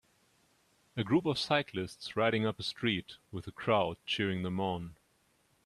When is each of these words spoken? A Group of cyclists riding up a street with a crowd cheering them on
A 0.97 1.03
Group 1.03 1.27
of 1.27 1.37
cyclists 1.37 2.15
riding 2.15 2.43
up 2.43 2.59
a 2.59 2.63
street 2.63 3.17
with 3.31 3.45
a 3.45 3.51
crowd 3.51 3.97
cheering 4.03 4.41
them 4.41 4.59
on 4.59 4.95